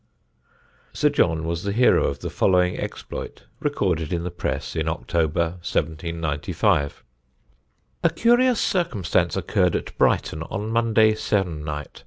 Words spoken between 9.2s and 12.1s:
occurred at Brighton on Monday se'nnight.